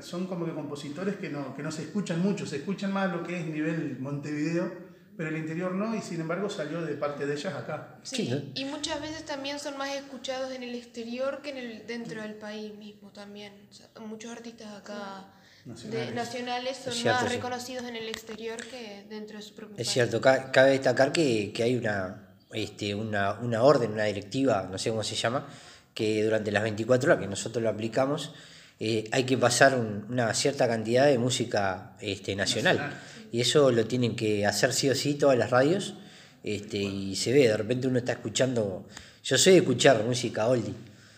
[0.00, 3.22] son como que compositores que no, que no se escuchan mucho, se escuchan más lo
[3.22, 4.70] que es nivel Montevideo,
[5.16, 7.96] pero el interior no, y sin embargo salió de parte de ellas acá.
[8.02, 8.42] Sí, Sí, ¿no?
[8.60, 12.34] y muchas veces también son más escuchados en el exterior que en el, dentro del
[12.34, 13.66] país mismo también.
[13.70, 15.24] O sea, muchos artistas acá
[15.64, 16.08] Nacionales.
[16.10, 17.36] de, nacionales son Es cierto, más sí.
[17.36, 19.90] reconocidos en el exterior que dentro de su propio Es país.
[19.90, 24.76] cierto, ca- cabe destacar que, que hay una, este, una, una orden, una directiva, no
[24.76, 25.46] sé cómo se llama,
[25.94, 28.32] que durante las 24 horas que nosotros lo aplicamos,
[28.80, 32.76] eh, hay que pasar un- una cierta cantidad de música este, nacional.
[32.76, 33.00] Nacional.
[33.32, 35.94] Y eso lo tienen que hacer sí o sí todas las radios.
[36.42, 38.86] Este, y se ve, de repente uno está escuchando.
[39.24, 40.74] Yo soy de escuchar música oldie.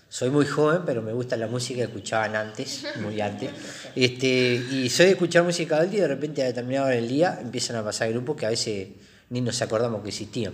[0.09, 3.51] Soy muy joven, pero me gusta la música que escuchaban antes, muy antes.
[3.97, 4.27] Este,
[4.71, 7.77] y soy de escuchar música oldie y de repente a determinada hora del día empiezan
[7.77, 8.89] a pasar grupos que a veces
[9.31, 10.53] ni nos acordamos que existían.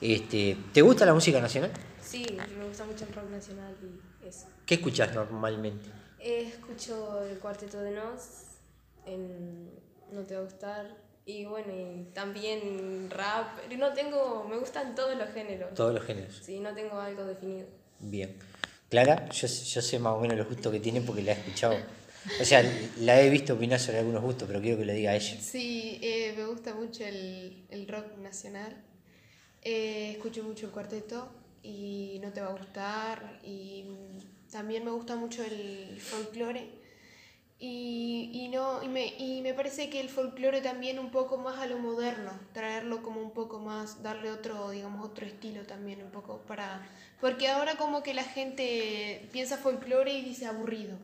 [0.00, 1.70] Este, ¿Te gusta la música nacional?
[2.02, 2.42] Sí, me
[2.78, 4.46] gusta mucho el rock nacional y eso.
[4.64, 5.88] ¿Qué escuchas normalmente?
[6.20, 8.20] Eh, escucho el Cuarteto de Nos,
[9.06, 9.70] en
[10.12, 10.96] No Te Va a Gustar,
[11.26, 13.58] y bueno, y también rap.
[13.76, 15.74] No tengo, me gustan todos los géneros.
[15.74, 16.40] Todos los géneros.
[16.44, 17.66] Sí, no tengo algo definido.
[17.98, 18.36] Bien.
[18.88, 21.76] Clara, yo, yo sé más o menos los gustos que tiene porque la he escuchado.
[22.40, 22.62] O sea,
[22.98, 25.40] la he visto opinar sobre algunos gustos, pero quiero que lo diga ella.
[25.40, 28.84] Sí, eh, me gusta mucho el, el rock nacional.
[29.62, 33.40] Eh, escucho mucho el cuarteto y no te va a gustar.
[33.42, 33.84] Y
[34.50, 36.78] también me gusta mucho el folclore.
[37.60, 41.58] Y, y, no, y, me, y me parece que el folclore también un poco más
[41.58, 46.12] a lo moderno, traerlo como un poco más, darle otro, digamos, otro estilo también un
[46.12, 46.88] poco para...
[47.20, 50.98] Porque ahora como que la gente piensa folclore y dice aburrido.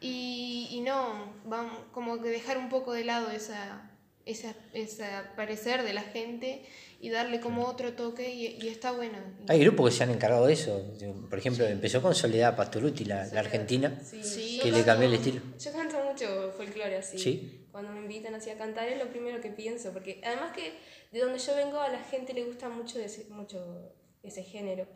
[0.00, 3.90] Y, y no, vamos, como que dejar un poco de lado esa,
[4.26, 6.64] esa, ese parecer de la gente
[7.02, 9.16] y darle como otro toque y, y está bueno.
[9.48, 10.92] Hay grupos que se han encargado de eso.
[11.30, 14.56] Por ejemplo, empezó con Soledad Pastoruti, la, la argentina, Sí, Sí.
[14.58, 15.40] yo que le cambió el estilo.
[15.58, 17.18] Yo canto mucho folclore así.
[17.18, 17.66] Sí.
[17.72, 20.74] Cuando me invitan así a cantar es lo primero que pienso, porque además que
[21.12, 24.86] de donde yo vengo a la gente le gusta mucho ese, mucho ese género.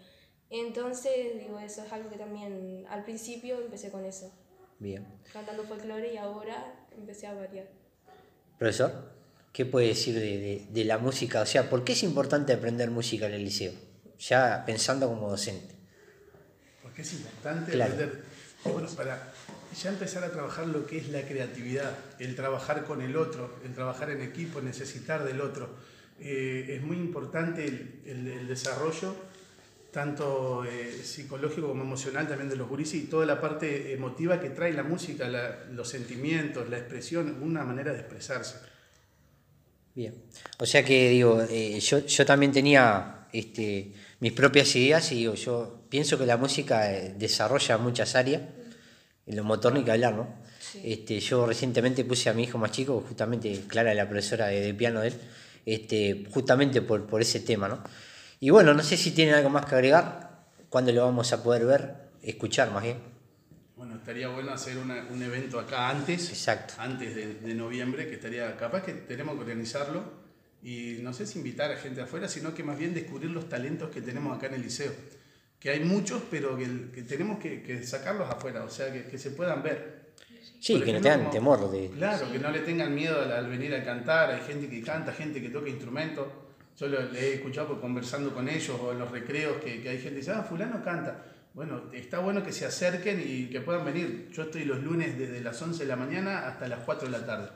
[0.51, 4.31] Entonces, digo, eso es algo que también al principio empecé con eso,
[4.79, 5.07] Bien.
[5.33, 7.67] cantando folclore y ahora empecé a variar.
[8.59, 9.11] Profesor,
[9.55, 11.41] ¿qué puede decir de, de- de la música?
[11.41, 13.73] O sea, ¿por qué es importante aprender música en el liceo?
[14.19, 15.75] Ya pensando como docente.
[16.83, 17.93] Porque es importante Claro.
[17.95, 18.23] aprender,
[18.65, 19.33] bueno, para
[19.81, 23.73] ya empezar a trabajar lo que es la creatividad, el trabajar con el otro, el
[23.75, 25.71] trabajar en equipo, necesitar del otro.
[26.21, 29.15] Eh, es muy importante el, el- el desarrollo,
[29.93, 34.51] tanto eh, psicológico como emocional también de los gurises y toda la parte emotiva que
[34.51, 38.57] trae la música, la- los sentimientos, la expresión, una manera de expresarse.
[39.95, 40.15] Bien.
[40.59, 45.35] O sea que digo, eh, yo, yo también tenía este, mis propias ideas y digo,
[45.35, 48.43] yo pienso que la música eh, desarrolla muchas áreas,
[49.27, 50.29] en lo motor ni que hablar, ¿no?
[50.83, 54.75] Este, yo recientemente puse a mi hijo más chico, justamente Clara, la profesora de, de
[54.75, 55.15] piano de él,
[55.65, 57.83] este, justamente por, por ese tema, ¿no?
[58.41, 61.65] Y bueno, no sé si tienen algo más que agregar, cuándo lo vamos a poder
[61.67, 63.14] ver, escuchar más bien.
[63.77, 66.75] Bueno, estaría bueno hacer una- un evento acá antes, Exacto.
[66.79, 70.03] antes de, de noviembre, que estaría capaz que tenemos que organizarlo
[70.63, 73.91] y no sé si invitar a gente afuera, sino que más bien descubrir los talentos
[73.91, 74.93] que tenemos acá en el liceo.
[75.59, 79.19] Que hay muchos, pero que, que tenemos que, que sacarlos afuera, o sea, que, que
[79.19, 80.05] se puedan ver.
[80.61, 81.91] Sí, Por que no ejemplo, tengan como- temor de...
[81.91, 84.31] Claro, que no le tengan miedo al, al venir a cantar.
[84.31, 86.27] Hay gente que canta, gente que toca instrumentos.
[86.79, 89.89] Yo lo, le he escuchado por conversando con ellos o en los recreos que, que
[89.91, 91.25] hay gente que dice, ah, fulano canta.
[91.55, 94.29] Bueno, está bueno que se acerquen y que puedan venir.
[94.33, 97.25] Yo estoy los lunes desde las 11 de la mañana hasta las 4 de la
[97.25, 97.49] tarde.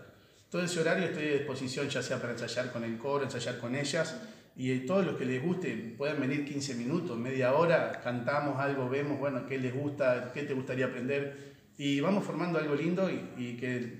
[0.49, 3.74] Todo ese horario estoy a disposición, ya sea para ensayar con el coro, ensayar con
[3.74, 4.16] ellas.
[4.57, 8.88] Y eh, todos los que les guste pueden venir 15 minutos, media hora, cantamos algo,
[8.88, 11.55] vemos, bueno, qué les gusta, qué te gustaría aprender.
[11.76, 13.99] Y vamos formando algo lindo y, y que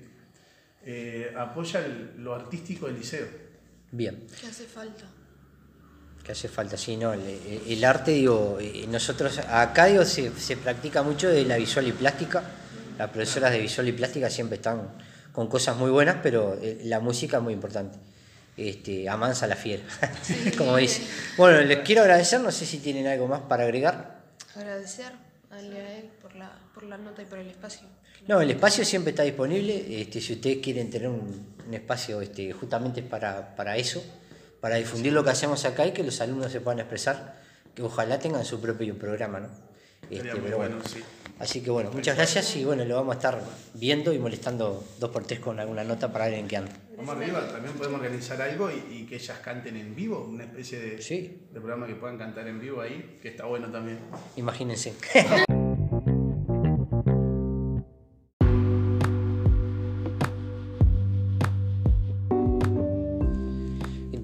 [0.85, 3.27] eh, apoya el- lo artístico del liceo.
[3.91, 4.25] Bien.
[4.39, 5.05] ¿Qué hace falta?
[6.29, 7.21] Que hace falta, sí, no, el,
[7.67, 11.91] el arte, digo, eh, nosotros, acá digo, se, se practica mucho de la visual y
[11.91, 12.43] plástica,
[12.99, 14.91] las profesoras de visual y plástica siempre están
[15.31, 17.97] con cosas muy buenas, pero eh, la música es muy importante,
[18.55, 19.81] este, amansa la fiera,
[20.57, 21.01] como dice.
[21.35, 24.19] Bueno, les quiero agradecer, no sé si tienen algo más para agregar.
[24.55, 25.11] Agradecer
[25.49, 27.87] a él por la, por la nota y por el espacio.
[28.27, 29.99] No, el espacio siempre está disponible.
[29.99, 34.03] Este, si ustedes quieren tener un, un espacio este, justamente para, para eso,
[34.61, 37.39] para difundir lo que hacemos acá y que los alumnos se puedan expresar,
[37.75, 39.49] que ojalá tengan su propio programa, ¿no?
[40.09, 40.57] Este, pero bueno.
[40.77, 41.03] bueno, sí.
[41.39, 43.41] Así que bueno, muchas gracias y bueno, lo vamos a estar
[43.75, 46.71] viendo y molestando dos por tres con alguna nota para ver en qué anda.
[46.97, 50.79] Vamos arriba, también podemos organizar algo y, y que ellas canten en vivo, una especie
[50.79, 51.47] de, Sí.
[51.53, 53.99] de programa que puedan cantar en vivo ahí, que está bueno también.
[54.35, 54.93] Imagínense.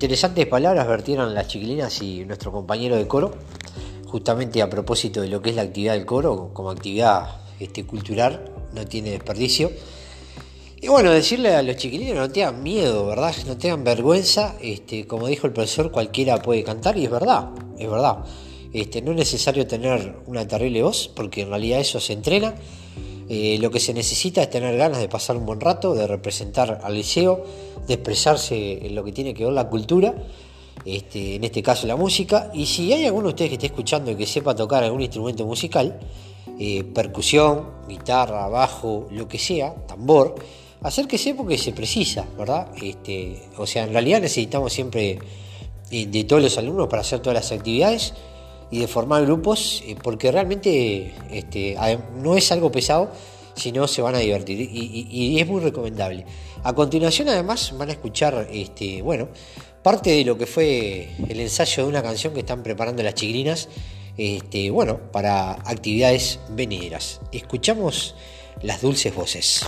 [0.05, 3.31] Interesantes palabras vertieron las chiquilinas y nuestro compañero de coro,
[4.05, 8.51] justamente a propósito de lo que es la actividad del coro, como actividad este, cultural,
[8.75, 9.71] no tiene desperdicio.
[10.79, 13.33] Y bueno, decirle a los chiquilines no tengan miedo, ¿verdad?
[13.47, 14.57] No tengan vergüenza.
[14.61, 18.17] Este, como dijo el profesor, cualquiera puede cantar y es verdad, es verdad.
[18.73, 22.53] Este, no es necesario tener una terrible voz, porque en realidad eso se entrena.
[23.35, 26.79] Eh, lo que se necesita es tener ganas de pasar un buen rato, de representar
[26.81, 27.43] al liceo,
[27.85, 30.13] de expresarse en lo que tiene que ver la cultura,
[30.85, 32.49] este, en este caso la música.
[32.53, 35.45] Y si hay alguno de ustedes que esté escuchando y que sepa tocar algún instrumento
[35.45, 35.99] musical,
[36.57, 40.35] eh, percusión, guitarra, bajo, lo que sea, tambor,
[40.81, 42.69] acérquese porque se precisa, ¿verdad?
[42.81, 45.19] Este, o sea, en realidad necesitamos siempre
[45.91, 48.13] eh, de todos los alumnos para hacer todas las actividades
[48.71, 51.77] y de formar grupos, eh, porque realmente este,
[52.17, 53.11] no es algo pesado,
[53.55, 56.25] sino se van a divertir y, es muy recomendable.
[56.63, 59.29] A continuación, además, van a escuchar, este, bueno,
[59.81, 63.69] parte de lo que fue el ensayo de una canción que están preparando las chiquilinas,
[64.17, 67.21] este, bueno, para actividades venideras.
[67.31, 68.15] Escuchamos
[68.61, 69.65] las dulces voces.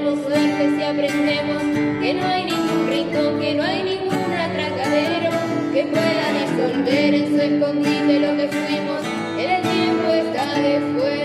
[0.00, 1.62] Tendremos suerte si aprendemos
[2.00, 5.30] que no hay ningún rincón, que no hay ningún atracadero
[5.72, 9.00] que pueda disolver en su escondite lo que fuimos.
[9.38, 11.10] El tiempo está después.
[11.10, 11.19] La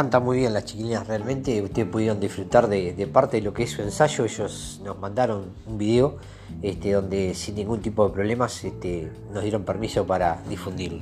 [0.00, 3.72] Canta muy bien las chiquilinas realmente, ustedes pudieron disfrutar de, parte de lo que es
[3.72, 6.16] su ensayo, ellos nos mandaron un video
[6.62, 11.00] este, donde sin ningún tipo de problemas este, nos dieron permiso para difundirlo.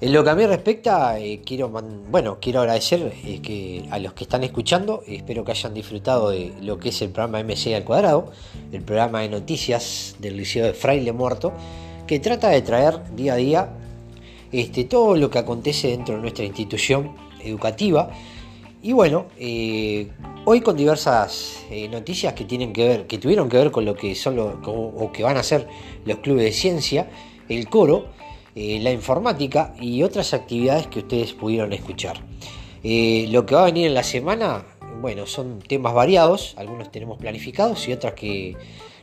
[0.00, 1.70] En lo que a mí respecta, eh, quiero,
[2.08, 6.52] bueno, quiero agradecer eh, que a los que están escuchando, espero que hayan disfrutado de
[6.62, 8.30] lo que es el programa MC al cuadrado,
[8.70, 11.52] el programa de noticias del Liceo de Fraile Muerto,
[12.06, 13.68] que trata de traer día a día
[14.52, 18.10] este, todo lo que acontece dentro de nuestra institución educativa.
[18.80, 20.08] Y bueno, eh,
[20.44, 23.94] hoy con diversas eh, noticias que tienen que ver, que tuvieron que ver con lo
[23.94, 25.66] que son o que van a ser
[26.04, 27.10] los clubes de ciencia,
[27.48, 28.06] el coro,
[28.54, 32.22] eh, la informática y otras actividades que ustedes pudieron escuchar.
[32.84, 34.64] Lo que va a venir en la semana,
[35.00, 38.56] bueno, son temas variados, algunos tenemos planificados y otras que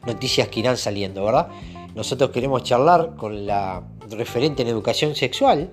[0.06, 1.50] noticias que irán saliendo, ¿verdad?
[1.96, 5.72] Nosotros queremos charlar con la referente en educación sexual,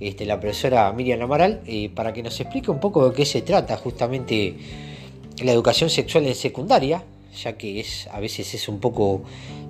[0.00, 3.42] este, la profesora Miriam Amaral, eh, para que nos explique un poco de qué se
[3.42, 4.54] trata justamente
[5.42, 7.04] la educación sexual en secundaria,
[7.42, 9.22] ya que a veces es un poco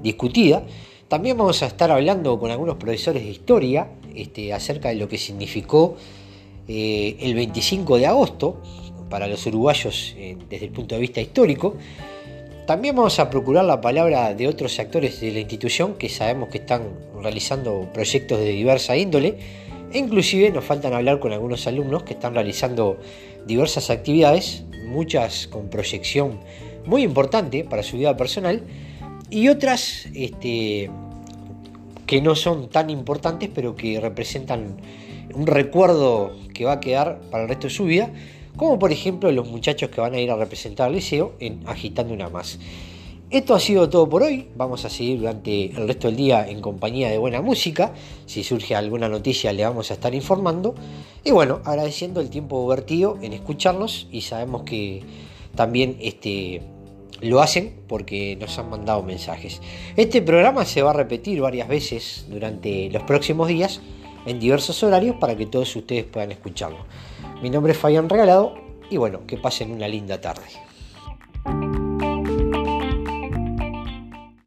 [0.03, 0.65] discutida.
[1.09, 5.19] También vamos a estar hablando con algunos profesores de historia este, acerca de lo que
[5.19, 5.97] significó
[6.67, 8.61] eh, el 25 de agosto
[9.11, 11.77] para los uruguayos eh, desde el punto de vista histórico.
[12.67, 16.59] También vamos a procurar la palabra de otros actores de la institución que sabemos que
[16.59, 16.89] están
[17.21, 19.37] realizando proyectos de diversa índole.
[19.95, 22.99] Inclusive nos faltan hablar con algunos alumnos que están realizando
[23.47, 26.41] diversas actividades, muchas con proyección
[26.85, 28.63] muy importante para su vida personal
[29.31, 30.91] y otras este,
[32.07, 34.79] que no son tan importantes pero que representan
[35.33, 38.11] un recuerdo que va a quedar para el resto de su vida,
[38.57, 42.13] como por ejemplo los muchachos que van a ir a representar al liceo en Agitando
[42.13, 42.59] una más.
[43.35, 44.47] Esto ha sido todo por hoy.
[44.55, 47.93] Vamos a seguir durante el resto del día en compañía de buena música.
[48.27, 50.77] Si surge alguna noticia le vamos a estar informando.
[51.25, 55.03] Y bueno, agradeciendo el tiempo vertido en escucharnos y sabemos que
[55.57, 56.63] también este,
[57.23, 59.61] lo hacen porque nos han mandado mensajes.
[59.97, 63.81] Este programa se va a repetir varias veces durante los próximos días
[64.27, 66.87] en diversos horarios para que todos ustedes puedan escucharlo.
[67.43, 68.55] Mi nombre es Fabián Regalado
[68.91, 70.45] y bueno, que pasen una linda tarde.